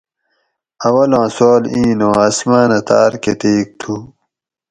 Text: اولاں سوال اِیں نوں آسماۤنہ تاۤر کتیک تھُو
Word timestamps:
اولاں 0.85 1.27
سوال 1.35 1.63
اِیں 1.73 1.91
نوں 1.99 2.15
آسماۤنہ 2.25 2.79
تاۤر 2.87 3.11
کتیک 3.23 3.67
تھُو 3.79 3.93